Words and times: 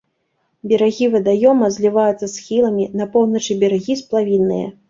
Берагі 0.71 1.09
вадаёма 1.15 1.69
зліваюцца 1.77 2.15
з 2.27 2.31
схіламі, 2.39 2.89
на 3.03 3.09
поўначы 3.15 3.61
берагі 3.67 4.01
сплавінныя. 4.05 4.67